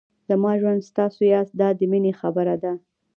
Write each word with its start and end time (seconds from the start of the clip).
زما 0.29 0.51
ژوند 0.61 0.81
تاسو 0.97 1.21
یاست 1.33 1.53
دا 1.61 1.69
د 1.79 1.81
مینې 1.91 2.13
خبره 2.21 2.55
ده. 2.63 2.73